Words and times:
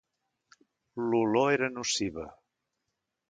L'olor 1.09 1.53
era 1.57 1.69
nociva. 1.75 2.25